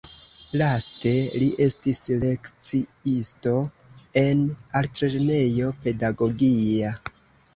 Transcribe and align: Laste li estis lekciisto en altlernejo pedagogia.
Laste 0.59 1.09
li 1.41 1.49
estis 1.65 1.99
lekciisto 2.23 3.53
en 4.23 4.41
altlernejo 4.81 5.69
pedagogia. 5.85 6.95